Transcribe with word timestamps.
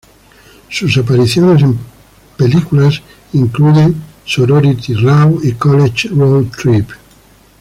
Sus 0.67 0.97
apariciones 0.97 1.61
en 1.61 1.77
películas 2.35 3.03
incluyen 3.33 3.93
"Sorority 4.25 4.95
Row" 4.95 5.39
y 5.43 5.51
"College 5.51 6.07
Road 6.09 6.45
Trip". 6.59 6.89